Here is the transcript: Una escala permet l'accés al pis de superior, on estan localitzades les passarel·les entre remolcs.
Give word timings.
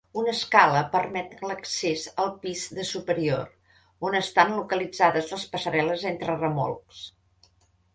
Una 0.19 0.31
escala 0.35 0.79
permet 0.95 1.35
l'accés 1.49 2.07
al 2.25 2.33
pis 2.47 2.65
de 2.79 2.87
superior, 2.93 3.47
on 4.09 4.21
estan 4.25 4.59
localitzades 4.63 5.33
les 5.37 5.49
passarel·les 5.57 6.13
entre 6.17 6.43
remolcs. 6.45 7.09